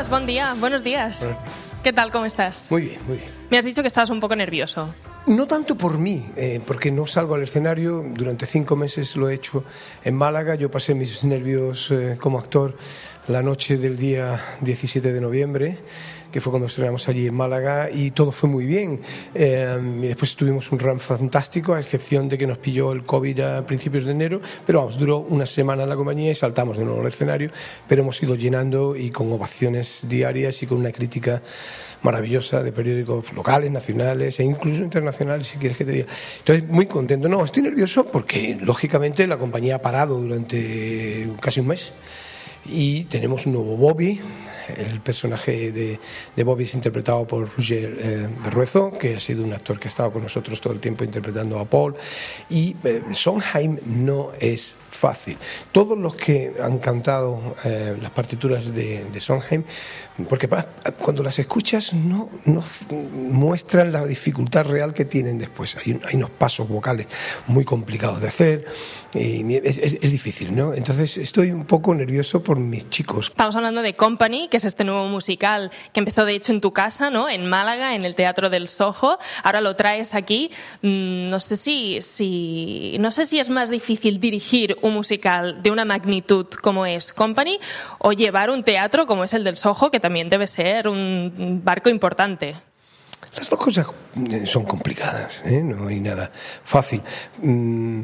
Nicolás, 0.00 0.08
buen 0.08 0.26
día, 0.26 0.56
buenos 0.58 0.82
días. 0.82 1.26
¿Qué 1.82 1.92
tal, 1.92 2.10
cómo 2.10 2.24
estás? 2.24 2.70
Muy 2.70 2.82
bien, 2.82 3.00
muy 3.06 3.18
bien. 3.18 3.28
Me 3.50 3.58
has 3.58 3.66
dicho 3.66 3.82
que 3.82 3.88
estabas 3.88 4.08
un 4.08 4.18
poco 4.18 4.34
nervioso. 4.34 4.94
No 5.26 5.46
tanto 5.46 5.76
por 5.76 5.98
mí, 5.98 6.24
eh, 6.36 6.58
porque 6.66 6.90
no 6.90 7.06
salgo 7.06 7.34
al 7.34 7.42
escenario. 7.42 8.02
Durante 8.14 8.46
cinco 8.46 8.76
meses 8.76 9.14
lo 9.16 9.28
he 9.28 9.34
hecho 9.34 9.62
en 10.02 10.14
Málaga. 10.14 10.54
Yo 10.54 10.70
pasé 10.70 10.94
mis 10.94 11.22
nervios 11.24 11.90
eh, 11.90 12.16
como 12.18 12.38
actor 12.38 12.78
la 13.28 13.42
noche 13.42 13.76
del 13.76 13.96
día 13.96 14.40
17 14.60 15.12
de 15.12 15.20
noviembre 15.20 15.78
que 16.30 16.40
fue 16.40 16.50
cuando 16.50 16.66
estrenamos 16.66 17.08
allí 17.08 17.26
en 17.26 17.34
Málaga 17.34 17.88
y 17.92 18.12
todo 18.12 18.32
fue 18.32 18.48
muy 18.48 18.66
bien. 18.66 19.00
Eh, 19.34 19.78
y 20.02 20.06
después 20.06 20.36
tuvimos 20.36 20.70
un 20.72 20.78
run 20.78 21.00
fantástico, 21.00 21.74
a 21.74 21.80
excepción 21.80 22.28
de 22.28 22.38
que 22.38 22.46
nos 22.46 22.58
pilló 22.58 22.92
el 22.92 23.04
COVID 23.04 23.40
a 23.40 23.66
principios 23.66 24.04
de 24.04 24.12
enero, 24.12 24.40
pero 24.66 24.80
vamos, 24.80 24.98
duró 24.98 25.18
una 25.18 25.46
semana 25.46 25.82
en 25.82 25.88
la 25.88 25.96
compañía 25.96 26.30
y 26.30 26.34
saltamos 26.34 26.78
de 26.78 26.84
nuevo 26.84 27.00
al 27.00 27.08
escenario, 27.08 27.50
pero 27.88 28.02
hemos 28.02 28.22
ido 28.22 28.34
llenando 28.34 28.96
y 28.96 29.10
con 29.10 29.30
ovaciones 29.32 30.06
diarias 30.08 30.62
y 30.62 30.66
con 30.66 30.78
una 30.78 30.92
crítica 30.92 31.42
maravillosa 32.02 32.62
de 32.62 32.72
periódicos 32.72 33.32
locales, 33.34 33.70
nacionales 33.70 34.40
e 34.40 34.44
incluso 34.44 34.82
internacionales, 34.82 35.48
si 35.48 35.58
quieres 35.58 35.76
que 35.76 35.84
te 35.84 35.92
diga. 35.92 36.06
Entonces, 36.38 36.66
muy 36.68 36.86
contento. 36.86 37.28
No, 37.28 37.44
estoy 37.44 37.62
nervioso 37.62 38.06
porque, 38.06 38.56
lógicamente, 38.60 39.26
la 39.26 39.36
compañía 39.36 39.76
ha 39.76 39.82
parado 39.82 40.18
durante 40.18 41.28
casi 41.40 41.60
un 41.60 41.66
mes 41.66 41.92
y 42.64 43.04
tenemos 43.04 43.46
un 43.46 43.54
nuevo 43.54 43.76
Bobby, 43.76 44.20
el 44.76 45.00
personaje 45.00 45.72
de, 45.72 46.44
Bobby 46.44 46.64
es 46.64 46.74
interpretado 46.74 47.26
por 47.26 47.48
Roger 47.56 47.96
eh, 47.98 48.28
Berruezo, 48.44 48.92
que 48.92 49.16
ha 49.16 49.20
sido 49.20 49.44
un 49.44 49.52
actor 49.52 49.78
que 49.78 49.88
ha 49.88 49.90
estado 49.90 50.12
con 50.12 50.22
nosotros 50.22 50.60
todo 50.60 50.72
el 50.72 50.80
tiempo 50.80 51.04
interpretando 51.04 51.58
a 51.58 51.64
Paul. 51.64 51.94
Y 52.48 52.76
eh, 52.84 53.02
Sondheim 53.12 53.78
no 53.86 54.30
es 54.38 54.74
fácil. 54.90 55.38
Todos 55.72 55.96
los 55.96 56.14
que 56.14 56.52
han 56.60 56.78
cantado 56.78 57.56
eh, 57.64 57.96
las 58.00 58.10
partituras 58.10 58.74
de, 58.74 59.04
de, 59.04 59.20
Sondheim, 59.20 59.64
porque 60.28 60.48
cuando 61.00 61.22
las 61.22 61.38
escuchas 61.38 61.94
no, 61.94 62.28
no, 62.44 62.62
muestran 63.14 63.92
la 63.92 64.04
dificultad 64.04 64.66
real 64.66 64.92
que 64.92 65.04
tienen 65.04 65.38
después. 65.38 65.76
Hay, 65.76 65.98
hay 66.06 66.16
unos 66.16 66.30
pasos 66.30 66.68
vocales 66.68 67.06
muy 67.46 67.64
complicados 67.64 68.20
de 68.20 68.28
hacer 68.28 68.66
y 69.14 69.56
es, 69.56 69.78
es, 69.78 70.12
difícil, 70.12 70.54
¿no? 70.54 70.72
Entonces 70.72 71.16
estoy 71.16 71.50
un 71.50 71.64
poco 71.64 71.92
nervioso 71.94 72.44
por 72.44 72.58
mis 72.58 72.88
chicos. 72.90 73.28
Estamos 73.30 73.56
hablando 73.56 73.82
de 73.82 73.94
Company, 73.94 74.48
que 74.48 74.58
es 74.58 74.64
este 74.64 74.84
nuevo 74.84 75.06
musical 75.08 75.72
que 75.92 75.98
empezó 75.98 76.24
de 76.24 76.34
hecho 76.34 76.52
en 76.52 76.60
tu 76.60 76.72
casa, 76.72 77.10
¿no? 77.10 77.28
En 77.28 77.46
Málaga, 77.46 77.96
en 77.96 78.04
el 78.04 78.14
Teatro 78.14 78.50
del 78.50 78.68
Soho. 78.68 79.18
Ahora 79.42 79.60
lo 79.60 79.74
traes 79.74 80.14
aquí. 80.14 80.52
Mm, 80.82 81.28
no 81.28 81.40
sé 81.40 81.56
si, 81.56 82.02
si, 82.02 82.96
no 83.00 83.10
sé 83.10 83.26
si 83.26 83.40
es 83.40 83.50
más 83.50 83.68
difícil 83.68 84.20
dirigir 84.20 84.78
un 84.82 84.94
musical 84.94 85.62
de 85.62 85.70
una 85.70 85.84
magnitud 85.84 86.46
como 86.62 86.86
es 86.86 87.12
Company 87.12 87.58
o 87.98 88.12
llevar 88.12 88.50
un 88.50 88.62
teatro 88.64 89.06
como 89.06 89.24
es 89.24 89.34
el 89.34 89.44
del 89.44 89.56
Soho, 89.56 89.90
que 89.90 90.00
también 90.00 90.28
debe 90.28 90.46
ser 90.46 90.88
un 90.88 91.60
barco 91.64 91.88
importante. 91.88 92.56
Las 93.36 93.48
dos 93.48 93.58
cosas 93.58 93.86
son 94.44 94.64
complicadas, 94.64 95.42
¿eh? 95.44 95.60
no 95.62 95.88
hay 95.88 96.00
nada 96.00 96.32
fácil. 96.64 97.02
Mm, 97.42 98.02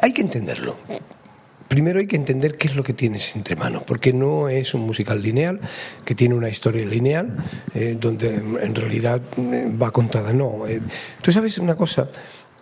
hay 0.00 0.12
que 0.12 0.22
entenderlo. 0.22 0.76
Primero 1.68 1.98
hay 1.98 2.06
que 2.06 2.16
entender 2.16 2.56
qué 2.56 2.68
es 2.68 2.76
lo 2.76 2.82
que 2.82 2.92
tienes 2.92 3.34
entre 3.34 3.56
manos, 3.56 3.82
porque 3.84 4.12
no 4.12 4.48
es 4.48 4.74
un 4.74 4.82
musical 4.82 5.22
lineal, 5.22 5.60
que 6.04 6.14
tiene 6.14 6.34
una 6.34 6.48
historia 6.48 6.84
lineal, 6.84 7.36
eh, 7.74 7.96
donde 7.98 8.34
en 8.34 8.74
realidad 8.74 9.20
eh, 9.36 9.72
va 9.80 9.90
contada. 9.90 10.32
No. 10.32 10.66
Eh, 10.66 10.80
Tú 11.20 11.32
sabes 11.32 11.58
una 11.58 11.74
cosa, 11.74 12.08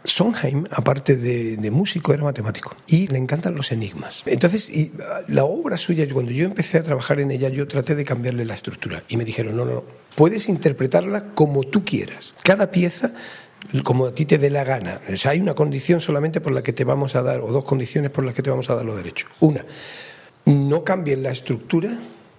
Sondheim, 0.05 0.67
aparte 0.71 1.17
de, 1.17 1.71
músico, 1.71 2.13
era 2.13 2.25
matemático 2.25 2.75
y 2.87 3.07
le 3.09 3.19
encantan 3.19 3.55
los 3.55 3.73
enigmas. 3.73 4.23
Entonces, 4.27 4.69
y, 4.71 4.93
la 5.29 5.45
obra 5.45 5.77
suya, 5.77 6.07
cuando 6.13 6.33
yo 6.33 6.45
empecé 6.45 6.79
a 6.79 6.83
trabajar 6.83 7.21
en 7.21 7.31
ella, 7.31 7.49
yo 7.49 7.67
traté 7.69 7.95
de 7.95 8.05
cambiarle 8.05 8.45
la 8.45 8.55
estructura 8.55 9.05
y 9.09 9.17
me 9.17 9.25
dijeron, 9.25 9.57
no, 9.57 9.65
no, 9.65 9.85
puedes 10.17 10.49
interpretarla 10.49 11.35
como 11.35 11.63
tú 11.63 11.85
quieras. 11.85 12.35
Cada 12.43 12.71
pieza 12.71 13.13
como 13.85 14.07
a 14.07 14.15
ti 14.15 14.27
te 14.27 14.39
dé 14.39 14.51
la 14.51 14.65
gana. 14.65 15.01
O 15.13 15.17
sea, 15.17 15.31
hay 15.33 15.41
una 15.41 15.55
condición 15.55 16.01
solamente 16.01 16.41
por 16.41 16.53
la 16.53 16.63
que 16.63 16.73
te 16.73 16.85
vamos 16.85 17.15
a 17.15 17.23
dar, 17.23 17.41
o 17.41 17.53
dos 17.53 17.65
condiciones 17.65 18.11
por 18.11 18.25
las 18.25 18.35
que 18.35 18.43
te 18.43 18.51
vamos 18.51 18.69
a 18.71 18.75
dar 18.75 18.85
los 18.85 18.97
derechos. 18.97 19.31
Una, 19.41 19.65
no 20.47 20.85
cambies 20.85 21.19
la 21.19 21.31
estructura 21.31 21.91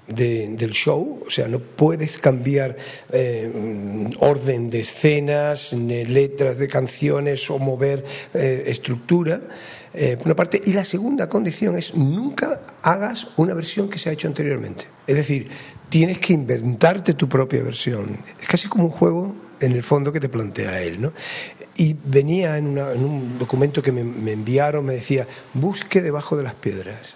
de, 0.08 0.50
del 0.58 0.72
show, 0.72 1.24
o 1.26 1.30
sea, 1.30 1.48
no 1.48 1.60
puedes 1.60 2.18
cambiar 2.18 2.76
eh, 3.12 4.10
orden 4.20 4.70
de 4.70 4.82
escenas, 4.82 5.74
letras 5.74 6.58
de 6.58 6.68
canciones 6.68 7.50
o 7.50 7.60
mover 7.60 8.04
eh, 8.34 8.64
estructura. 8.68 9.42
Eh, 9.94 10.18
por 10.18 10.28
una 10.28 10.36
parte, 10.36 10.60
y 10.66 10.74
la 10.74 10.84
segunda 10.84 11.30
condición 11.30 11.78
es 11.78 11.94
nunca 11.94 12.62
hagas 12.82 13.28
una 13.38 13.54
versión 13.54 13.90
que 13.90 14.00
se 14.00 14.10
ha 14.10 14.14
hecho 14.14 14.28
anteriormente. 14.28 14.88
Es 15.06 15.16
decir, 15.16 15.50
tienes 15.90 16.18
que 16.18 16.34
inventarte 16.34 17.14
tu 17.14 17.30
propia 17.30 17.62
versión. 17.62 18.18
Es 18.42 18.48
casi 18.48 18.68
como 18.68 18.86
un 18.86 18.90
juego 18.90 19.36
en 19.60 19.72
el 19.72 19.84
fondo 19.84 20.12
que 20.12 20.20
te 20.20 20.30
plantea 20.30 20.82
él. 20.82 21.00
¿no? 21.00 21.14
Y 21.78 21.96
venía 22.06 22.58
en, 22.58 22.68
una, 22.68 22.92
en 22.92 23.04
un 23.04 23.38
documento 23.38 23.82
que 23.84 23.92
me, 23.92 24.04
me, 24.04 24.32
enviaron, 24.32 24.86
me 24.86 24.96
decía, 24.96 25.28
busque 25.54 26.02
debajo 26.02 26.36
de 26.36 26.44
las 26.44 26.56
piedras. 26.56 27.16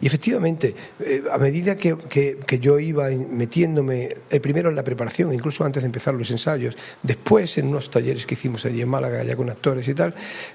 Y 0.00 0.06
efectivamente, 0.06 0.74
eh, 1.00 1.24
a 1.30 1.38
medida 1.38 1.76
que, 1.76 1.96
que, 2.08 2.38
que, 2.46 2.58
yo 2.60 2.78
iba 2.78 3.08
metiéndome, 3.08 4.16
el 4.30 4.40
primero 4.40 4.70
en 4.70 4.76
la 4.76 4.84
preparación, 4.84 5.32
incluso 5.34 5.64
antes 5.64 5.82
de 5.82 5.86
empezar 5.86 6.14
los 6.14 6.30
ensayos, 6.30 6.76
después 7.02 7.58
en 7.58 7.68
unos 7.68 7.90
talleres 7.90 8.24
que 8.24 8.34
hicimos 8.34 8.64
allí 8.64 8.80
en 8.80 8.88
Málaga, 8.88 9.24
ya 9.24 9.34
con 9.34 9.50
actores 9.50 9.88
y 9.88 9.94
tal, 9.94 10.14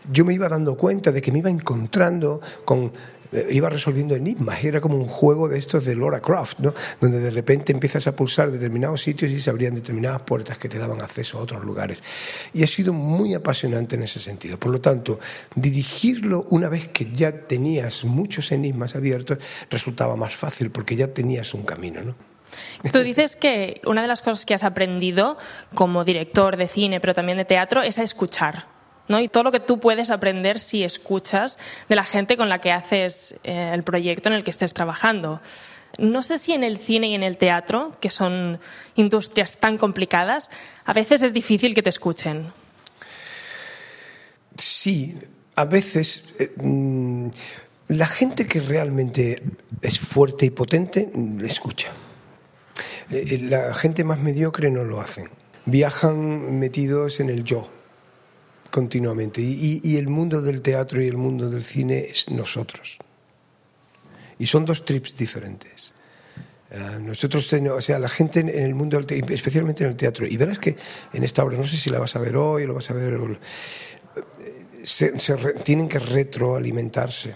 yo 0.09 0.23
me 0.23 0.33
iba 0.33 0.47
dando 0.47 0.77
cuenta 0.77 1.11
de 1.11 1.21
que 1.21 1.31
me 1.31 1.39
iba 1.39 1.49
encontrando 1.49 2.39
con 2.63 2.93
iba 3.49 3.69
resolviendo 3.69 4.15
enigmas. 4.15 4.63
Era 4.63 4.81
como 4.81 4.97
un 4.97 5.05
juego 5.05 5.47
de 5.47 5.59
estos 5.59 5.85
de 5.85 5.95
Laura 5.95 6.19
Croft, 6.19 6.59
¿no? 6.59 6.73
donde 6.99 7.19
de 7.19 7.29
repente 7.29 7.71
empiezas 7.71 8.07
a 8.07 8.15
pulsar 8.15 8.51
determinados 8.51 9.01
sitios 9.01 9.31
y 9.31 9.41
se 9.41 9.49
abrían 9.49 9.75
determinadas 9.75 10.21
puertas 10.21 10.57
que 10.57 10.69
te 10.69 10.77
daban 10.77 11.01
acceso 11.01 11.39
a 11.39 11.41
otros 11.41 11.63
lugares. 11.63 12.03
Y 12.53 12.63
ha 12.63 12.67
sido 12.67 12.93
muy 12.93 13.33
apasionante 13.33 13.95
en 13.95 14.03
ese 14.03 14.19
sentido. 14.19 14.59
Por 14.59 14.71
lo 14.71 14.81
tanto, 14.81 15.19
dirigirlo 15.55 16.45
una 16.49 16.69
vez 16.69 16.87
que 16.89 17.11
ya 17.11 17.31
tenías 17.47 18.05
muchos 18.05 18.51
enigmas 18.51 18.95
abiertos 18.95 19.39
resultaba 19.69 20.15
más 20.15 20.35
fácil 20.35 20.71
porque 20.71 20.95
ya 20.95 21.07
tenías 21.07 21.53
un 21.53 21.63
camino. 21.63 22.01
¿no? 22.01 22.15
Tú 22.91 22.99
dices 22.99 23.35
que 23.35 23.81
una 23.85 24.01
de 24.01 24.07
las 24.07 24.21
cosas 24.21 24.45
que 24.45 24.53
has 24.53 24.63
aprendido 24.63 25.37
como 25.73 26.03
director 26.03 26.57
de 26.57 26.67
cine, 26.67 26.99
pero 26.99 27.13
también 27.13 27.37
de 27.37 27.45
teatro, 27.45 27.81
es 27.81 27.97
a 27.97 28.03
escuchar. 28.03 28.72
¿No? 29.07 29.19
Y 29.19 29.27
todo 29.27 29.43
lo 29.43 29.51
que 29.51 29.59
tú 29.59 29.79
puedes 29.79 30.09
aprender 30.09 30.59
si 30.59 30.83
escuchas 30.83 31.57
de 31.89 31.95
la 31.95 32.03
gente 32.03 32.37
con 32.37 32.49
la 32.49 32.59
que 32.59 32.71
haces 32.71 33.39
eh, 33.43 33.71
el 33.73 33.83
proyecto 33.83 34.29
en 34.29 34.35
el 34.35 34.43
que 34.43 34.51
estés 34.51 34.73
trabajando. 34.73 35.41
No 35.99 36.23
sé 36.23 36.37
si 36.37 36.53
en 36.53 36.63
el 36.63 36.77
cine 36.77 37.07
y 37.07 37.13
en 37.13 37.23
el 37.23 37.37
teatro, 37.37 37.95
que 37.99 38.09
son 38.09 38.59
industrias 38.95 39.57
tan 39.57 39.77
complicadas, 39.77 40.49
a 40.85 40.93
veces 40.93 41.21
es 41.21 41.33
difícil 41.33 41.75
que 41.75 41.83
te 41.83 41.89
escuchen. 41.89 42.51
Sí, 44.57 45.17
a 45.55 45.65
veces 45.65 46.23
eh, 46.39 46.51
mm, 46.55 47.27
la 47.89 48.07
gente 48.07 48.47
que 48.47 48.59
realmente 48.59 49.43
es 49.81 49.99
fuerte 49.99 50.47
y 50.47 50.49
potente 50.49 51.09
le 51.13 51.47
escucha. 51.47 51.89
Eh, 53.11 53.37
la 53.37 53.73
gente 53.75 54.03
más 54.03 54.17
mediocre 54.17 54.71
no 54.71 54.83
lo 54.83 54.99
hace. 54.99 55.29
Viajan 55.65 56.57
metidos 56.59 57.19
en 57.19 57.29
el 57.29 57.43
yo 57.43 57.69
continuamente. 58.73 59.39
Y, 59.39 59.81
y, 59.83 59.97
el 59.97 60.07
mundo 60.07 60.41
del 60.41 60.63
teatro 60.63 60.99
y 60.99 61.07
el 61.07 61.15
mundo 61.15 61.47
del 61.47 61.63
cine 61.63 62.07
es 62.09 62.31
nosotros. 62.31 62.97
Y 64.39 64.47
son 64.47 64.65
dos 64.65 64.83
trips 64.83 65.15
diferentes. 65.15 65.93
Uh, 66.71 66.99
nosotros, 66.99 67.53
o 67.53 67.81
sea, 67.81 67.99
la 67.99 68.09
gente 68.09 68.39
en, 68.39 68.49
el 68.49 68.73
mundo, 68.73 68.97
del 68.97 69.05
te 69.05 69.31
especialmente 69.31 69.83
en 69.83 69.91
el 69.91 69.95
teatro, 69.95 70.25
y 70.25 70.35
verás 70.37 70.57
que 70.57 70.75
en 71.13 71.23
esta 71.23 71.43
obra, 71.43 71.55
no 71.55 71.67
sé 71.67 71.77
si 71.77 71.91
la 71.91 71.99
vas 71.99 72.15
a 72.15 72.19
ver 72.19 72.35
hoy 72.35 72.65
lo 72.65 72.73
vas 72.73 72.89
a 72.89 72.93
ver, 72.95 73.13
o, 73.13 73.37
se, 74.81 75.19
se 75.19 75.35
re, 75.35 75.53
tienen 75.53 75.87
que 75.87 75.99
retroalimentarse. 75.99 77.35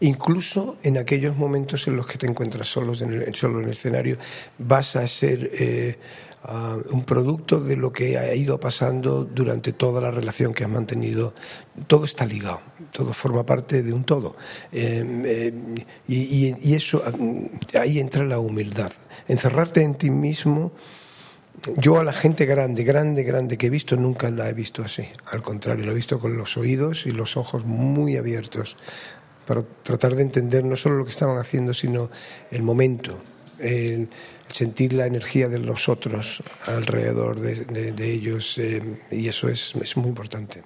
Incluso 0.00 0.76
en 0.82 0.98
aquellos 0.98 1.36
momentos 1.36 1.86
en 1.88 1.96
los 1.96 2.06
que 2.06 2.18
te 2.18 2.26
encuentras 2.26 2.68
solos 2.68 3.00
en 3.00 3.12
el, 3.12 3.34
solo 3.34 3.60
en 3.60 3.66
el 3.66 3.72
escenario, 3.72 4.18
vas 4.58 4.96
a 4.96 5.06
ser 5.06 5.50
eh, 5.54 5.98
uh, 6.44 6.94
un 6.94 7.04
producto 7.04 7.60
de 7.60 7.76
lo 7.76 7.92
que 7.92 8.18
ha 8.18 8.34
ido 8.34 8.60
pasando 8.60 9.24
durante 9.24 9.72
toda 9.72 10.00
la 10.00 10.10
relación 10.10 10.52
que 10.52 10.64
has 10.64 10.70
mantenido. 10.70 11.32
Todo 11.86 12.04
está 12.04 12.26
ligado, 12.26 12.60
todo 12.92 13.12
forma 13.12 13.44
parte 13.44 13.82
de 13.82 13.92
un 13.92 14.04
todo. 14.04 14.36
Eh, 14.72 15.04
eh, 15.24 15.52
y, 16.08 16.74
eso, 16.74 17.02
ahí 17.78 17.98
entra 17.98 18.24
la 18.24 18.38
humildad. 18.38 18.92
Encerrarte 19.28 19.82
en 19.82 19.94
ti 19.94 20.10
mismo. 20.10 20.72
Yo 21.78 21.98
a 21.98 22.04
la 22.04 22.12
gente 22.12 22.44
grande, 22.44 22.84
grande, 22.84 23.22
grande 23.22 23.56
que 23.56 23.68
he 23.68 23.70
visto, 23.70 23.96
nunca 23.96 24.30
la 24.30 24.50
he 24.50 24.52
visto 24.52 24.84
así. 24.84 25.08
Al 25.32 25.40
contrario, 25.40 25.86
lo 25.86 25.92
he 25.92 25.94
visto 25.94 26.20
con 26.20 26.36
los 26.36 26.58
oídos 26.58 27.06
y 27.06 27.12
los 27.12 27.38
ojos 27.38 27.64
muy 27.64 28.18
abiertos 28.18 28.76
para 29.46 29.62
tratar 29.82 30.14
de 30.14 30.22
entender 30.22 30.64
no 30.64 30.76
solo 30.76 30.96
lo 30.96 31.04
que 31.04 31.10
estaban 31.10 31.38
haciendo, 31.38 31.72
sino 31.72 32.10
el 32.50 32.62
momento, 32.62 33.18
el, 33.58 34.08
sentir 34.48 34.92
la 34.92 35.06
energía 35.06 35.48
de 35.48 35.58
los 35.58 35.88
otros 35.88 36.42
alrededor 36.66 37.40
de, 37.40 38.12
ellos, 38.12 38.58
eh, 38.58 38.82
y 39.10 39.28
eso 39.28 39.48
es, 39.48 39.74
es, 39.76 39.96
muy 39.96 40.08
importante. 40.08 40.62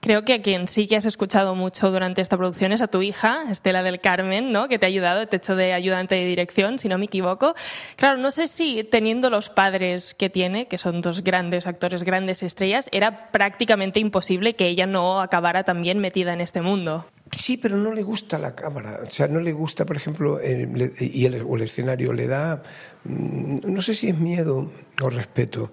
Creo 0.00 0.24
que 0.24 0.32
a 0.32 0.40
quien 0.40 0.66
sí 0.66 0.86
que 0.86 0.96
has 0.96 1.04
escuchado 1.04 1.54
mucho 1.54 1.90
durante 1.90 2.22
esta 2.22 2.38
producción 2.38 2.72
es 2.72 2.80
a 2.80 2.88
tu 2.88 3.02
hija, 3.02 3.44
Estela 3.50 3.82
del 3.82 4.00
Carmen, 4.00 4.50
¿no? 4.50 4.66
que 4.66 4.78
te 4.78 4.86
ha 4.86 4.88
ayudado, 4.88 5.26
te 5.26 5.36
hecho 5.36 5.56
de 5.56 5.74
ayudante 5.74 6.14
de 6.14 6.24
dirección, 6.24 6.78
si 6.78 6.88
no 6.88 6.96
me 6.96 7.04
equivoco. 7.04 7.54
Claro, 7.96 8.16
no 8.16 8.30
sé 8.30 8.48
si 8.48 8.82
teniendo 8.82 9.28
los 9.28 9.50
padres 9.50 10.14
que 10.14 10.30
tiene, 10.30 10.68
que 10.68 10.78
son 10.78 11.02
dos 11.02 11.22
grandes 11.22 11.66
actores, 11.66 12.02
grandes 12.02 12.42
estrellas, 12.42 12.88
era 12.92 13.30
prácticamente 13.30 14.00
imposible 14.00 14.54
que 14.54 14.68
ella 14.68 14.86
no 14.86 15.20
acabara 15.20 15.64
también 15.64 15.98
metida 15.98 16.32
en 16.32 16.40
este 16.40 16.62
mundo. 16.62 17.04
Sí, 17.32 17.56
pero 17.56 17.76
no 17.76 17.92
le 17.92 18.02
gusta 18.02 18.38
la 18.38 18.54
cámara. 18.56 19.00
O 19.06 19.10
sea, 19.10 19.28
no 19.28 19.40
le 19.40 19.52
gusta, 19.52 19.86
por 19.86 19.96
ejemplo, 19.96 20.40
y 20.42 21.26
el, 21.26 21.42
o 21.42 21.56
el 21.56 21.62
escenario 21.62 22.12
le 22.12 22.26
da, 22.26 22.62
mm, 23.04 23.60
no 23.72 23.82
sé 23.82 23.94
si 23.94 24.08
es 24.08 24.18
miedo 24.18 24.72
o 25.00 25.10
respeto, 25.10 25.70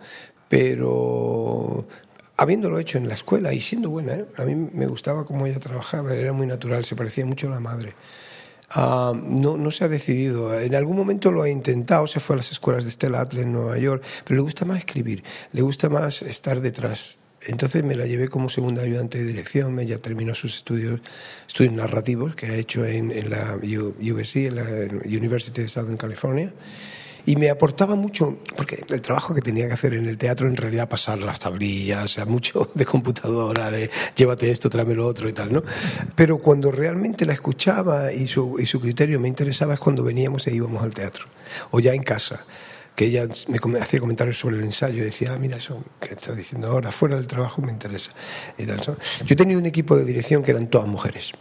pero 0.49 1.87
habiéndolo 2.37 2.77
hecho 2.79 2.99
en 2.99 3.07
la 3.07 3.15
escuela 3.15 3.53
y 3.53 3.61
siendo 3.61 3.89
buena, 3.89 4.13
¿eh? 4.13 4.25
a 4.37 4.45
mí 4.45 4.55
me 4.55 4.85
gustaba 4.85 5.25
cómo 5.25 5.47
ella 5.47 5.59
trabajaba, 5.59 6.13
era 6.13 6.31
muy 6.31 6.45
natural, 6.45 6.85
se 6.85 6.95
parecía 6.95 7.25
mucho 7.25 7.47
a 7.47 7.51
la 7.51 7.59
madre. 7.59 7.95
Ah, 8.69 9.13
no, 9.15 9.57
no 9.57 9.71
se 9.71 9.85
ha 9.85 9.87
decidido. 9.87 10.59
En 10.59 10.75
algún 10.75 10.97
momento 10.97 11.31
lo 11.31 11.41
ha 11.41 11.49
intentado, 11.49 12.05
se 12.05 12.19
fue 12.19 12.35
a 12.35 12.37
las 12.37 12.51
escuelas 12.51 12.85
de 12.85 12.91
Stella 12.91 13.21
Adler 13.21 13.43
en 13.43 13.53
Nueva 13.53 13.77
York, 13.79 14.03
pero 14.25 14.35
le 14.35 14.41
gusta 14.43 14.65
más 14.65 14.77
escribir, 14.79 15.23
le 15.53 15.61
gusta 15.61 15.89
más 15.89 16.21
estar 16.21 16.59
detrás. 16.61 17.17
Entonces 17.47 17.83
me 17.83 17.95
la 17.95 18.05
llevé 18.05 18.27
como 18.27 18.49
segunda 18.49 18.83
ayudante 18.83 19.17
de 19.17 19.23
dirección, 19.23 19.79
ella 19.79 19.97
terminó 19.97 20.35
sus 20.35 20.55
estudios, 20.55 20.99
estudios 21.47 21.73
narrativos 21.73 22.35
que 22.35 22.47
ha 22.47 22.55
hecho 22.55 22.85
en, 22.85 23.11
en 23.11 23.29
la 23.29 23.57
USC, 23.57 24.35
en 24.35 24.55
la 24.55 24.63
University 25.05 25.63
of 25.63 25.69
Southern 25.69 25.97
California 25.97 26.53
y 27.27 27.35
me 27.35 27.49
aportaba 27.49 27.95
mucho, 27.95 28.37
porque 28.55 28.85
el 28.87 29.01
trabajo 29.01 29.35
que 29.35 29.41
tenía 29.41 29.67
que 29.67 29.73
hacer 29.73 29.93
en 29.93 30.05
el 30.05 30.17
teatro 30.17 30.47
en 30.47 30.55
realidad 30.55 30.87
pasar 30.87 31.19
las 31.19 31.39
tablillas, 31.39 32.05
o 32.05 32.07
sea, 32.07 32.25
mucho 32.25 32.71
de 32.73 32.85
computadora, 32.85 33.69
de 33.69 33.91
llévate 34.15 34.49
esto, 34.49 34.69
tráeme 34.69 34.95
lo 34.95 35.05
otro 35.05 35.27
y 35.27 35.33
tal, 35.33 35.51
¿no? 35.51 35.61
Pero 36.15 36.37
cuando 36.37 36.71
realmente 36.71 37.25
la 37.25 37.33
escuchaba 37.33 38.13
y 38.13 38.29
su, 38.29 38.55
y 38.57 38.65
su 38.65 38.79
criterio 38.79 39.19
me 39.19 39.27
interesaba 39.27 39.73
es 39.73 39.79
cuando 39.81 40.03
veníamos 40.03 40.47
e 40.47 40.55
íbamos 40.55 40.81
al 40.81 40.93
teatro, 40.93 41.25
o 41.71 41.81
ya 41.81 41.93
en 41.93 42.01
casa 42.01 42.45
que 42.97 43.05
ella 43.05 43.27
me 43.67 43.79
hacía 43.79 43.99
comentarios 43.99 44.39
sobre 44.39 44.57
el 44.57 44.63
ensayo 44.63 45.03
y 45.03 45.05
decía, 45.05 45.33
ah, 45.33 45.37
mira, 45.37 45.57
eso 45.57 45.83
que 45.99 46.15
estás 46.15 46.35
diciendo 46.35 46.67
ahora, 46.67 46.91
fuera 46.91 47.15
del 47.15 47.27
trabajo 47.27 47.61
me 47.61 47.71
interesa. 47.71 48.09
Y 48.57 48.65
tal, 48.65 48.81
Yo 49.23 49.35
tenía 49.35 49.55
un 49.55 49.67
equipo 49.67 49.95
de 49.95 50.03
dirección 50.03 50.41
que 50.41 50.49
eran 50.49 50.67
todas 50.67 50.87
mujeres. 50.87 51.33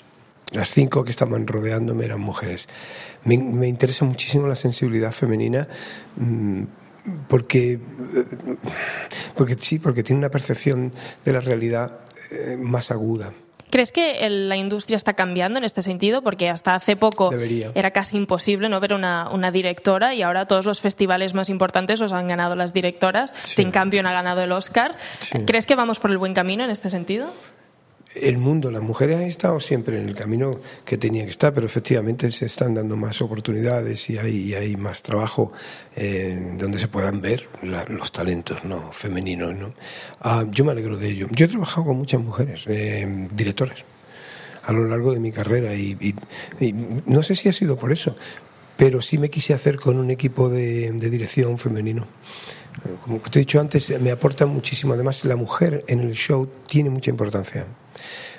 Las 0.53 0.69
cinco 0.69 1.03
que 1.03 1.11
estaban 1.11 1.47
rodeándome 1.47 2.05
eran 2.05 2.21
mujeres. 2.21 2.69
Me, 3.25 3.37
interesa 3.67 4.05
muchísimo 4.05 4.47
la 4.47 4.55
sensibilidad 4.55 5.13
femenina 5.13 5.67
mm, 6.17 6.65
porque, 7.27 7.81
porque 9.35 9.57
sí, 9.59 9.79
porque 9.79 10.03
tiene 10.03 10.19
una 10.19 10.31
percepción 10.31 10.93
de 11.25 11.33
la 11.33 11.41
realidad 11.41 12.01
eh, 12.33 12.59
más 12.61 12.91
aguda. 12.91 13.33
¿Crees 13.71 13.93
que 13.93 14.29
la 14.31 14.57
industria 14.57 14.97
está 14.97 15.15
cambiando 15.15 15.59
en 15.59 15.65
este 15.65 15.83
sentido? 15.83 16.23
Porque 16.23 16.49
hasta 16.49 16.75
hace 16.75 16.97
poco 16.97 17.31
era 17.75 17.91
casi 17.91 18.17
imposible 18.17 18.69
no 18.69 18.81
ver 18.81 18.95
una, 18.95 19.29
una, 19.33 19.51
directora 19.51 20.15
y 20.15 20.23
ahora 20.23 20.47
todos 20.47 20.65
los 20.65 20.81
festivales 20.81 21.35
más 21.35 21.49
importantes 21.49 22.01
los 22.01 22.13
han 22.13 22.29
ganado 22.29 22.57
las 22.57 22.73
directoras. 22.73 23.35
Sí. 23.43 23.63
En 23.63 23.71
cambio, 23.71 24.01
ha 24.07 24.13
ganado 24.13 24.43
el 24.43 24.53
Oscar. 24.53 24.97
Sí. 25.19 25.45
¿Crees 25.47 25.67
que 25.67 25.75
vamos 25.75 25.99
por 25.99 26.11
el 26.11 26.19
buen 26.19 26.35
camino 26.35 26.65
en 26.65 26.71
este 26.71 26.91
sentido? 26.91 27.33
El 28.23 28.39
mundo, 28.39 28.71
las 28.71 28.83
mujeres 28.83 29.17
han 29.17 29.25
estado 29.25 29.61
siempre 29.61 29.99
en 29.99 30.09
el 30.09 30.15
camino 30.15 30.51
que 30.85 30.97
tenía 30.97 31.25
que 31.25 31.31
estar, 31.31 31.53
pero 31.53 31.67
efectivamente 31.67 32.31
se 32.31 32.47
están 32.47 32.75
dando 32.75 32.97
más 32.97 33.21
oportunidades 33.21 34.09
y 34.11 34.19
hay, 34.19 34.37
y 34.37 34.55
hay 34.55 34.77
más 34.77 35.03
trabajo 35.03 35.53
eh, 35.95 36.55
donde 36.59 36.79
se 36.79 36.89
puedan 36.89 37.21
ver 37.21 37.49
la, 37.63 37.85
los 37.85 38.13
talentos 38.13 38.65
¿no? 38.65 38.93
femeninos. 38.93 39.55
¿no? 39.55 39.75
Ah, 40.21 40.45
yo 40.51 40.65
me 40.65 40.73
alegro 40.73 40.97
de 40.97 41.09
ello. 41.09 41.27
Yo 41.31 41.47
he 41.47 41.49
trabajado 41.49 41.87
con 41.87 41.97
muchas 41.99 42.21
mujeres, 42.21 42.65
eh, 42.69 43.29
directoras, 43.33 43.85
a 44.65 44.73
lo 44.73 44.87
largo 44.87 45.13
de 45.13 45.21
mi 45.21 45.33
carrera 45.33 45.75
y, 45.75 45.97
y, 46.01 46.15
y, 46.65 46.73
no 47.07 47.23
sé 47.23 47.35
si 47.35 47.49
ha 47.49 47.53
sido 47.53 47.77
por 47.77 47.93
eso, 47.93 48.17
pero 48.77 49.01
sí 49.01 49.19
me 49.19 49.31
quise 49.31 49.55
hacer 49.55 49.77
con 49.77 49.99
un 49.99 50.11
equipo 50.11 50.49
de, 50.49 50.91
de 50.91 51.11
dirección 51.11 51.59
femenino 51.59 52.07
como 53.05 53.19
te 53.21 53.39
he 53.39 53.41
dicho 53.41 53.61
antes, 53.61 53.99
me 54.01 54.11
aporta 54.11 54.47
muchísimo. 54.47 54.95
Además, 54.95 55.25
la 55.25 55.37
mujer 55.37 55.85
en 55.89 56.01
el 56.01 56.15
show 56.15 56.49
tiene 56.67 56.91
mucha 56.91 57.11
importancia 57.11 57.67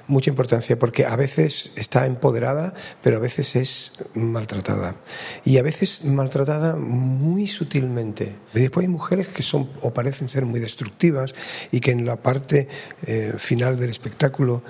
mucha 0.08 0.30
importancia 0.30 0.80
porque 0.80 1.06
a 1.06 1.16
veces 1.16 1.72
está 1.76 2.06
empoderada, 2.06 2.74
pero 3.04 3.18
a 3.18 3.20
veces 3.20 3.56
es 3.56 3.92
maltratada. 4.14 4.96
Y 5.44 5.58
a 5.58 5.62
veces 5.62 6.04
maltratada 6.06 6.76
muy 6.76 7.46
sutilmente. 7.48 8.36
Y 8.54 8.62
después 8.62 8.86
hay 8.86 8.92
mujeres 8.92 9.28
que 9.28 9.44
son 9.44 9.70
o 9.82 9.94
parecen 9.94 10.30
ser 10.30 10.46
muy 10.46 10.60
destructivas 10.60 11.34
y 11.72 11.80
que 11.80 11.92
en 11.92 12.06
la 12.06 12.18
parte 12.18 12.68
eh, 13.06 13.34
final 13.38 13.78
del 13.78 13.90
espectáculo 13.90 14.64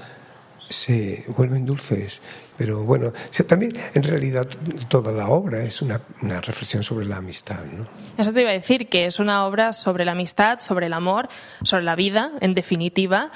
se 0.69 1.25
vuelven 1.35 1.65
dulces. 1.65 2.21
Pero 2.57 2.83
bueno, 2.83 3.07
o 3.07 3.33
sea, 3.33 3.45
también 3.45 3.71
en 3.93 4.03
realidad 4.03 4.47
toda 4.89 5.11
la 5.11 5.29
obra 5.29 5.63
es 5.63 5.81
una, 5.81 6.01
una, 6.21 6.41
reflexión 6.41 6.81
sobre 6.83 7.05
la 7.05 7.17
amistad. 7.17 7.63
¿no? 7.65 7.87
Eso 8.17 8.33
te 8.33 8.41
iba 8.41 8.49
a 8.49 8.53
decir, 8.53 8.89
que 8.89 9.05
es 9.05 9.19
una 9.19 9.45
obra 9.45 9.73
sobre 9.73 10.05
la 10.05 10.13
amistad, 10.13 10.59
sobre 10.59 10.87
el 10.87 10.93
amor, 10.93 11.29
sobre 11.63 11.83
la 11.83 11.95
vida, 11.95 12.31
en 12.41 12.53
definitiva. 12.53 13.31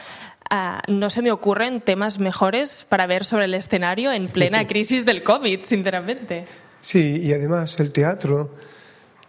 Uh, 0.52 0.92
no 0.92 1.10
se 1.10 1.22
me 1.22 1.32
ocurren 1.32 1.80
temas 1.80 2.20
mejores 2.20 2.86
para 2.90 3.08
ver 3.08 3.24
sobre 3.24 3.46
el 3.46 3.54
escenario 3.54 4.12
en 4.12 4.28
plena 4.28 4.68
crisis 4.68 5.06
del 5.06 5.24
COVID, 5.24 5.62
sinceramente. 5.64 6.46
Sí, 6.82 7.22
y 7.24 7.32
además 7.32 7.80
el 7.80 7.94
teatro 7.94 8.54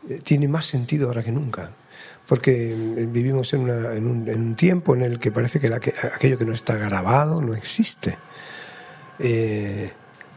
eh, 0.09 0.19
tiene 0.25 0.49
más 0.49 0.65
sentido 0.65 1.09
ahora 1.09 1.23
que 1.23 1.31
nunca, 1.31 1.71
porque 2.27 2.73
eh, 2.73 3.07
vivimos 3.09 3.53
en, 3.55 3.61
una, 3.61 3.95
en, 3.95 4.07
un, 4.07 4.29
en 4.29 4.41
un, 4.41 4.55
tiempo 4.55 4.95
en 4.95 5.03
el 5.03 5.19
que 5.19 5.33
parece 5.33 5.61
que, 5.61 5.69
la, 5.69 5.81
que, 5.81 5.95
aquello 6.15 6.39
que 6.39 6.45
no 6.45 6.53
está 6.53 6.77
grabado 6.77 7.41
no 7.43 7.55
existe. 7.55 8.19
Eh, 9.19 9.93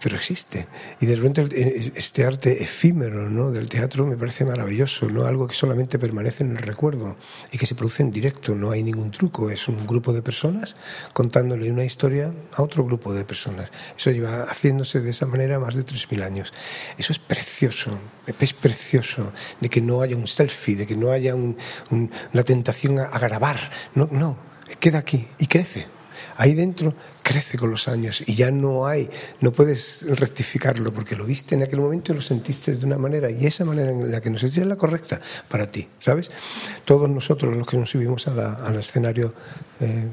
pero 0.06 0.18
existe. 0.18 0.68
Y 1.02 1.08
de 1.08 1.16
repente 1.16 1.92
este 1.96 2.26
arte 2.26 2.62
efímero 2.62 3.28
¿no? 3.28 3.50
del 3.50 3.68
teatro 3.68 4.06
me 4.06 4.16
parece 4.16 4.46
maravilloso, 4.46 5.10
¿no? 5.10 5.26
algo 5.26 5.48
que 5.48 5.56
solamente 5.56 5.98
permanece 5.98 6.44
en 6.44 6.52
el 6.52 6.58
recuerdo 6.58 7.16
y 7.52 7.58
que 7.58 7.66
se 7.66 7.74
produce 7.74 8.04
en 8.04 8.12
directo, 8.12 8.54
no 8.54 8.70
hay 8.70 8.84
ningún 8.84 9.10
truco, 9.10 9.50
es 9.50 9.68
un 9.68 9.88
grupo 9.88 10.14
de 10.14 10.22
personas 10.22 10.76
contándole 11.12 11.72
una 11.72 11.84
historia 11.84 12.32
a 12.54 12.62
otro 12.62 12.86
grupo 12.86 13.16
de 13.16 13.26
personas. 13.26 13.72
Eso 13.98 14.12
lleva 14.12 14.44
haciéndose 14.44 15.00
de 15.00 15.10
esa 15.10 15.26
manera 15.26 15.58
más 15.58 15.74
de 15.74 15.84
3.000 15.84 16.22
años. 16.22 16.54
Eso 17.00 17.12
es 17.12 17.18
precioso, 17.18 17.90
es 18.28 18.54
precioso, 18.54 19.34
de 19.60 19.70
que 19.70 19.82
no 19.82 20.04
haya 20.04 20.16
un 20.16 20.28
selfie, 20.28 20.76
de 20.76 20.86
que 20.86 20.96
no 20.96 21.10
haya 21.10 21.34
un, 21.34 21.58
un, 21.90 22.12
una 22.32 22.44
tentación 22.44 23.00
a, 23.00 23.06
a 23.06 23.18
grabar, 23.18 23.58
no, 23.96 24.08
no, 24.12 24.38
queda 24.80 25.00
aquí 25.00 25.28
y 25.40 25.48
crece 25.48 25.95
ahí 26.38 26.54
dentro 26.54 26.94
crece 27.24 27.58
con 27.58 27.72
los 27.72 27.88
años 27.88 28.24
y 28.26 28.36
ya 28.36 28.52
no 28.52 28.86
hay, 28.86 29.10
no 29.42 29.52
puedes 29.52 30.06
rectificarlo 30.20 30.94
porque 30.94 31.16
lo 31.16 31.26
viste 31.26 31.56
en 31.56 31.64
aquel 31.64 31.80
momento 31.80 32.12
y 32.14 32.16
lo 32.16 32.22
sentiste 32.22 32.76
de 32.76 32.86
una 32.86 32.98
manera 32.98 33.30
y 33.30 33.46
esa 33.46 33.66
manera 33.66 33.92
en 33.92 34.12
la 34.12 34.22
que 34.22 34.30
nos 34.30 34.42
sentiste 34.42 34.62
es 34.62 34.68
la 34.68 34.76
correcta 34.76 35.22
para 35.50 35.68
ti, 35.68 35.88
¿sabes? 36.00 36.30
Todos 36.86 37.10
nosotros 37.10 37.56
los 37.56 37.68
que 37.68 37.78
nos 37.78 37.90
subimos 37.90 38.28
al 38.28 38.80
escenario 38.80 39.34
eh, 39.80 40.08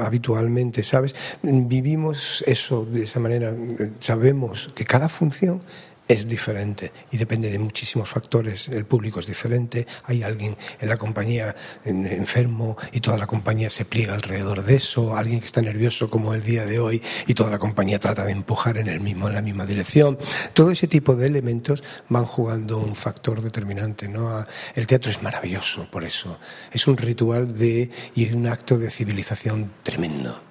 habitualmente, 0.00 0.82
¿sabes? 0.82 1.14
Vivimos 1.42 2.44
eso 2.46 2.84
de 2.84 3.04
esa 3.04 3.20
manera, 3.20 3.54
sabemos 4.00 4.68
que 4.74 4.84
cada 4.84 5.08
función 5.08 5.60
es 6.08 6.26
diferente 6.26 6.92
y 7.12 7.18
depende 7.18 7.50
de 7.50 7.58
muchísimos 7.58 8.08
factores. 8.08 8.68
El 8.68 8.86
público 8.86 9.20
es 9.20 9.26
diferente, 9.26 9.86
hay 10.04 10.22
alguien 10.22 10.56
en 10.80 10.88
la 10.88 10.96
compañía 10.96 11.54
enfermo 11.84 12.76
y 12.92 13.00
toda 13.00 13.18
la 13.18 13.26
compañía 13.26 13.70
se 13.70 13.84
pliega 13.84 14.14
alrededor 14.14 14.64
de 14.64 14.76
eso, 14.76 15.14
alguien 15.14 15.40
que 15.40 15.46
está 15.46 15.60
nervioso 15.60 16.08
como 16.08 16.34
el 16.34 16.42
día 16.42 16.64
de 16.64 16.80
hoy 16.80 17.02
y 17.26 17.34
toda 17.34 17.50
la 17.50 17.58
compañía 17.58 17.98
trata 17.98 18.24
de 18.24 18.32
empujar 18.32 18.78
en, 18.78 18.88
el 18.88 19.00
mismo, 19.00 19.28
en 19.28 19.34
la 19.34 19.42
misma 19.42 19.66
dirección. 19.66 20.18
Todo 20.54 20.70
ese 20.70 20.88
tipo 20.88 21.14
de 21.14 21.26
elementos 21.26 21.84
van 22.08 22.24
jugando 22.24 22.78
un 22.78 22.96
factor 22.96 23.42
determinante. 23.42 24.08
¿no? 24.08 24.44
El 24.74 24.86
teatro 24.86 25.10
es 25.10 25.22
maravilloso 25.22 25.88
por 25.90 26.04
eso. 26.04 26.38
Es 26.72 26.86
un 26.86 26.96
ritual 26.96 27.56
de, 27.56 27.90
y 28.14 28.32
un 28.32 28.46
acto 28.46 28.78
de 28.78 28.90
civilización 28.90 29.72
tremendo. 29.82 30.47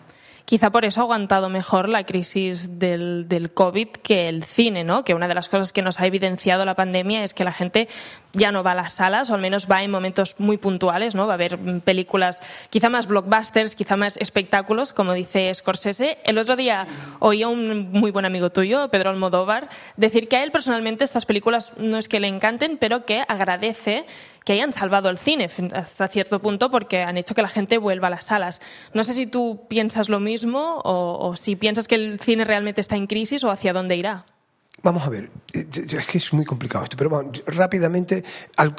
Quizá 0.47 0.69
por 0.69 0.85
eso 0.85 1.01
ha 1.01 1.03
aguantado 1.03 1.49
mejor 1.49 1.89
la 1.89 2.05
crisis 2.05 2.79
del, 2.79 3.27
del, 3.27 3.51
COVID 3.51 3.89
que 3.89 4.29
el 4.29 4.45
cine, 4.45 4.85
¿no? 4.85 5.03
Que 5.03 5.13
una 5.13 5.27
de 5.27 5.35
las 5.35 5.49
cosas 5.49 5.73
que 5.73 5.81
nos 5.81 5.99
ha 5.99 6.05
evidenciado 6.05 6.63
la 6.63 6.73
pandemia 6.73 7.25
es 7.25 7.33
que 7.33 7.43
la 7.43 7.51
gente 7.51 7.89
ya 8.31 8.53
no 8.53 8.63
va 8.63 8.71
a 8.71 8.75
las 8.75 8.93
salas, 8.93 9.29
o 9.29 9.33
al 9.33 9.41
menos 9.41 9.67
va 9.69 9.83
en 9.83 9.91
momentos 9.91 10.35
muy 10.37 10.55
puntuales, 10.55 11.15
¿no? 11.15 11.27
Va 11.27 11.33
a 11.33 11.35
haber 11.35 11.59
películas 11.81 12.41
quizá 12.69 12.87
más 12.87 13.07
blockbusters, 13.07 13.75
quizá 13.75 13.97
más 13.97 14.15
espectáculos, 14.15 14.93
como 14.93 15.11
dice 15.11 15.53
Scorsese. 15.53 16.19
El 16.23 16.37
otro 16.37 16.55
día 16.55 16.87
oía 17.19 17.49
un 17.49 17.91
muy 17.91 18.11
buen 18.11 18.23
amigo 18.23 18.49
tuyo, 18.49 18.87
Pedro 18.87 19.09
Almodóvar, 19.09 19.67
decir 19.97 20.29
que 20.29 20.37
a 20.37 20.43
él 20.43 20.51
personalmente 20.51 21.03
estas 21.03 21.25
películas 21.25 21.73
no 21.75 21.97
es 21.97 22.07
que 22.07 22.21
le 22.21 22.29
encanten, 22.29 22.77
pero 22.77 23.03
que 23.03 23.21
agradece 23.27 24.05
que 24.47 24.53
hayan 24.53 24.71
salvado 24.71 25.09
el 25.09 25.17
cine 25.17 25.49
hasta 25.73 26.07
cierto 26.07 26.41
punto 26.41 26.71
porque 26.71 27.01
han 27.01 27.17
hecho 27.17 27.35
que 27.35 27.41
la 27.41 27.49
gente 27.49 27.77
vuelva 27.77 28.07
a 28.07 28.11
las 28.11 28.27
salas. 28.27 28.61
No 28.93 29.03
sé 29.03 29.13
si 29.13 29.27
tú 29.27 29.65
piensas 29.67 30.07
lo 30.07 30.21
mismo 30.21 30.79
o, 30.85 31.35
si 31.35 31.57
piensas 31.57 31.89
que 31.89 31.95
el 31.95 32.17
cine 32.21 32.45
realmente 32.45 32.79
está 32.79 32.95
en 32.95 33.07
crisis 33.07 33.43
o 33.43 33.51
hacia 33.51 33.73
dónde 33.73 33.97
irá. 33.97 34.25
Vamos 34.83 35.05
a 35.05 35.09
ver, 35.09 35.29
eh, 35.53 35.67
es 35.73 36.05
que 36.05 36.17
es 36.17 36.31
muy 36.31 36.45
complicado 36.45 36.85
esto, 36.85 36.95
pero 36.95 37.09
bueno, 37.09 37.29
rápidamente, 37.45 38.23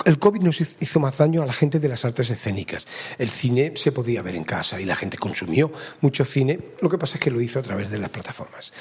el 0.06 0.18
COVID 0.18 0.40
nos 0.40 0.58
hizo 0.58 1.00
más 1.00 1.18
daño 1.18 1.42
a 1.42 1.46
la 1.46 1.52
gente 1.52 1.78
de 1.78 1.88
las 1.88 2.02
artes 2.02 2.30
escénicas. 2.30 2.86
El 3.18 3.28
cine 3.28 3.74
se 3.76 3.92
podía 3.92 4.22
ver 4.22 4.36
en 4.36 4.44
casa 4.44 4.80
y 4.80 4.86
la 4.86 4.96
gente 4.96 5.18
consumió 5.18 5.70
mucho 6.00 6.24
cine, 6.24 6.60
lo 6.80 6.88
que 6.88 6.96
pasa 6.96 7.18
es 7.18 7.20
que 7.20 7.30
lo 7.30 7.42
hizo 7.42 7.58
a 7.58 7.62
través 7.62 7.90
de 7.90 7.98
las 7.98 8.08
plataformas. 8.08 8.72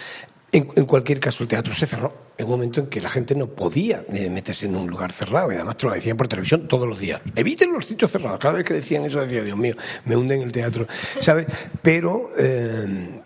En, 0.50 0.86
cualquier 0.86 1.20
caso, 1.20 1.44
el 1.44 1.50
teatro 1.50 1.74
se 1.74 1.86
cerró 1.86 2.14
en 2.38 2.46
un 2.46 2.52
momento 2.52 2.80
en 2.80 2.88
que 2.88 3.02
la 3.02 3.10
gente 3.10 3.36
no 3.36 3.48
podía 3.48 4.06
eh, 4.14 4.30
meterse 4.30 4.66
en 4.66 4.76
un 4.76 4.88
lugar 4.88 5.12
cerrado 5.12 5.52
y 5.52 5.56
además 5.56 5.76
te 5.76 5.88
lo 5.88 5.94
decían 5.94 6.16
por 6.16 6.30
televisión 6.30 6.68
todos 6.70 6.88
los 6.88 7.00
días. 7.00 7.22
Eviten 7.36 7.74
los 7.74 7.86
sitios 7.86 8.12
cerrados. 8.12 8.40
Cada 8.40 8.54
vez 8.54 8.64
que 8.64 8.74
decían 8.74 9.04
eso 9.04 9.20
decía, 9.20 9.44
Dios 9.44 9.58
mío, 9.58 9.76
me 10.06 10.16
hunden 10.16 10.42
el 10.42 10.52
teatro, 10.52 10.88
¿sabes? 11.20 11.48
Pero... 11.82 12.32
Eh, 12.38 13.22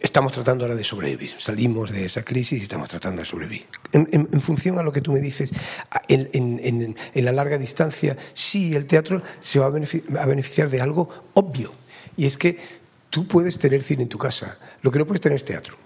estamos 0.00 0.32
tratando 0.32 0.64
ahora 0.64 0.74
de 0.74 0.84
sobrevivir. 0.84 1.32
Salimos 1.38 1.90
de 1.90 2.06
esa 2.06 2.24
crisis 2.24 2.60
y 2.60 2.62
estamos 2.62 2.88
tratando 2.88 3.20
de 3.20 3.26
sobrevivir. 3.26 3.66
En, 3.92 4.40
función 4.40 4.78
a 4.78 4.82
lo 4.82 4.92
que 4.92 5.00
tú 5.00 5.12
me 5.12 5.20
dices, 5.20 5.50
en, 6.08 6.96
la 7.14 7.32
larga 7.32 7.58
distancia, 7.58 8.16
sí, 8.32 8.74
el 8.74 8.86
teatro 8.86 9.22
se 9.40 9.58
va 9.58 9.66
a 9.66 10.26
beneficiar 10.26 10.70
de 10.70 10.80
algo 10.80 11.08
obvio. 11.34 11.72
Y 12.16 12.26
es 12.26 12.36
que 12.36 12.58
tú 13.10 13.26
puedes 13.26 13.58
tener 13.58 13.82
cine 13.82 14.04
en 14.04 14.08
tu 14.08 14.18
casa. 14.18 14.58
Lo 14.82 14.90
que 14.90 14.98
no 14.98 15.06
puedes 15.06 15.20
tener 15.20 15.36
es 15.36 15.44
teatro. 15.44 15.76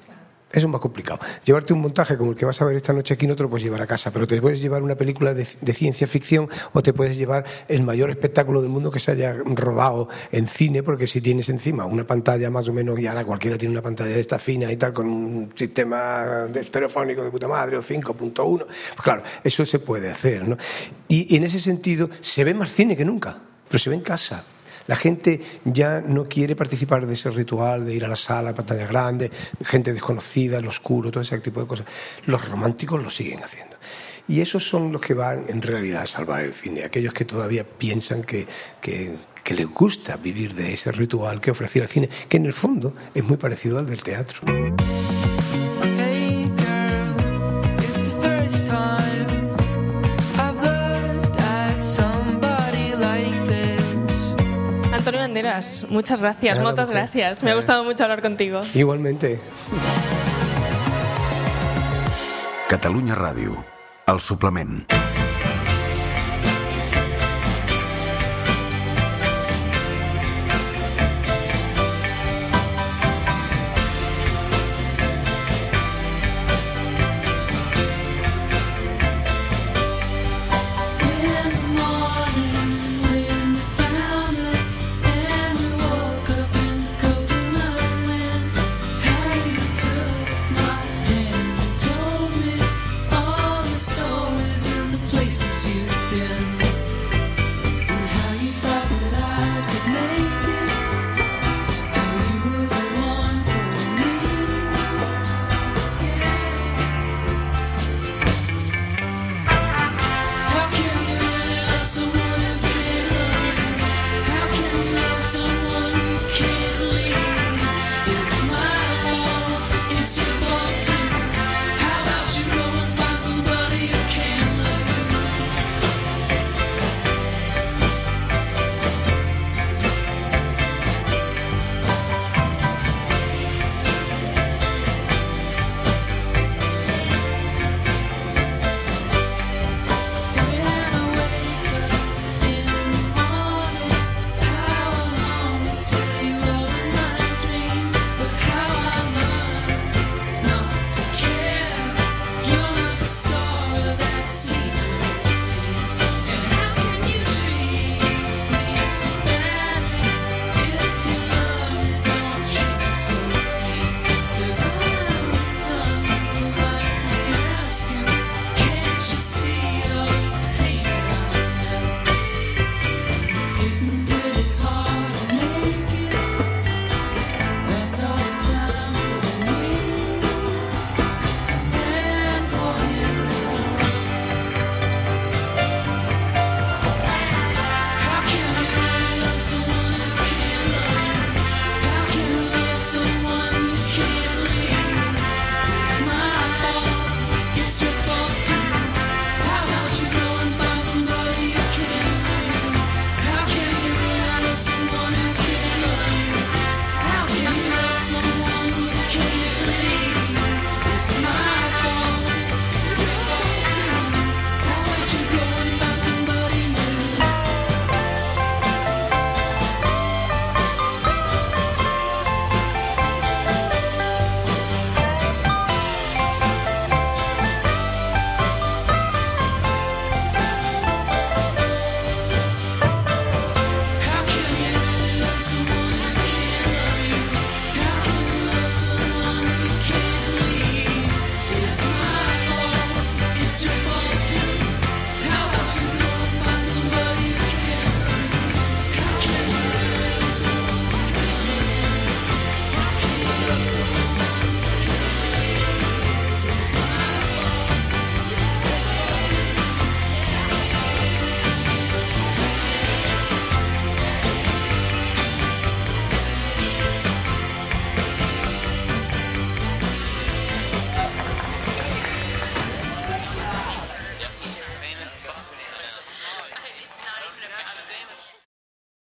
Eso 0.54 0.68
es 0.68 0.72
más 0.72 0.80
complicado. 0.80 1.18
Llevarte 1.44 1.72
un 1.72 1.80
montaje 1.80 2.16
como 2.16 2.30
el 2.30 2.36
que 2.36 2.44
vas 2.44 2.62
a 2.62 2.64
ver 2.64 2.76
esta 2.76 2.92
noche 2.92 3.14
aquí 3.14 3.26
no 3.26 3.34
te 3.34 3.42
lo 3.42 3.50
puedes 3.50 3.64
llevar 3.64 3.82
a 3.82 3.88
casa, 3.88 4.12
pero 4.12 4.24
te 4.24 4.40
puedes 4.40 4.62
llevar 4.62 4.84
una 4.84 4.94
película 4.94 5.34
de, 5.34 5.44
ciencia 5.44 6.06
ficción 6.06 6.48
o 6.72 6.80
te 6.80 6.92
puedes 6.92 7.16
llevar 7.16 7.44
el 7.66 7.82
mayor 7.82 8.08
espectáculo 8.10 8.62
del 8.62 8.70
mundo 8.70 8.92
que 8.92 9.00
se 9.00 9.10
haya 9.10 9.32
rodado 9.32 10.08
en 10.30 10.46
cine, 10.46 10.84
porque 10.84 11.08
si 11.08 11.20
tienes 11.20 11.48
encima 11.48 11.86
una 11.86 12.06
pantalla 12.06 12.50
más 12.50 12.68
o 12.68 12.72
menos, 12.72 12.96
y 13.00 13.08
cualquiera 13.24 13.58
tiene 13.58 13.72
una 13.72 13.82
pantalla 13.82 14.14
de 14.14 14.20
esta 14.20 14.38
fina 14.38 14.70
y 14.70 14.76
tal, 14.76 14.92
con 14.92 15.08
un 15.08 15.52
sistema 15.56 16.46
de 16.48 16.60
estereofónico 16.60 17.24
de 17.24 17.30
puta 17.32 17.48
madre 17.48 17.76
o 17.76 17.82
5.1, 17.82 18.64
pues 18.66 19.02
claro, 19.02 19.24
eso 19.42 19.66
se 19.66 19.80
puede 19.80 20.08
hacer. 20.08 20.46
¿no? 20.46 20.56
y 21.08 21.34
en 21.34 21.42
ese 21.42 21.58
sentido 21.58 22.08
se 22.20 22.44
ve 22.44 22.54
más 22.54 22.72
cine 22.72 22.96
que 22.96 23.04
nunca, 23.04 23.36
pero 23.68 23.78
se 23.80 23.90
ve 23.90 23.96
en 23.96 24.02
casa. 24.02 24.44
La 24.86 24.96
gente 24.96 25.40
ya 25.64 26.00
no 26.00 26.28
quiere 26.28 26.56
participar 26.56 27.06
de 27.06 27.14
ese 27.14 27.30
ritual 27.30 27.84
de 27.84 27.94
ir 27.94 28.04
a 28.04 28.08
la 28.08 28.16
sala, 28.16 28.54
pantalla 28.54 28.86
grande, 28.86 29.30
gente 29.64 29.92
desconocida, 29.92 30.58
el 30.58 30.66
oscuro, 30.66 31.10
todo 31.10 31.22
ese 31.22 31.38
tipo 31.38 31.60
de 31.60 31.66
cosas. 31.66 31.86
Los 32.26 32.48
románticos 32.48 33.02
lo 33.02 33.10
siguen 33.10 33.42
haciendo. 33.42 33.76
Y 34.26 34.40
esos 34.40 34.66
son 34.66 34.90
los 34.90 35.02
que 35.02 35.12
van 35.12 35.44
en 35.48 35.60
realidad 35.60 36.02
a 36.02 36.06
salvar 36.06 36.44
el 36.44 36.52
cine, 36.52 36.84
aquellos 36.84 37.12
que 37.12 37.26
todavía 37.26 37.64
piensan 37.64 38.22
que, 38.22 38.46
que, 38.80 39.16
que 39.42 39.54
les 39.54 39.66
gusta 39.66 40.16
vivir 40.16 40.54
de 40.54 40.72
ese 40.72 40.92
ritual 40.92 41.40
que 41.40 41.50
ofrecía 41.50 41.82
el 41.82 41.88
cine, 41.88 42.08
que 42.28 42.38
en 42.38 42.46
el 42.46 42.54
fondo 42.54 42.94
es 43.14 43.22
muy 43.22 43.36
parecido 43.36 43.78
al 43.78 43.86
del 43.86 44.02
teatro. 44.02 44.40
Muchas 55.90 56.20
gracias, 56.20 56.60
muchas 56.60 56.90
gracias. 56.90 57.42
Me 57.42 57.50
ha 57.50 57.54
gustado 57.54 57.84
mucho 57.84 58.04
hablar 58.04 58.22
contigo. 58.22 58.60
Igualmente. 58.74 59.40
Cataluña 62.68 63.14
Radio, 63.14 63.64
al 64.06 64.20
suplement. 64.20 65.03